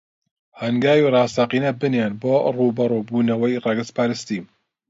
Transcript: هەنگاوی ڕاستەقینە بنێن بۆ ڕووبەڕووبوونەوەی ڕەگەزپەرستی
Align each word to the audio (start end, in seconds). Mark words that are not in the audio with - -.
هەنگاوی 0.61 1.11
ڕاستەقینە 1.15 1.71
بنێن 1.81 2.11
بۆ 2.21 2.35
ڕووبەڕووبوونەوەی 2.55 3.61
ڕەگەزپەرستی 3.65 4.41